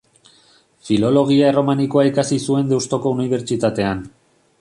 Filologia 0.87 1.51
Erromanikoa 1.53 2.05
ikasi 2.11 2.39
zuen 2.47 2.73
Deustuko 2.73 3.13
Unibertsitatean. 3.19 4.03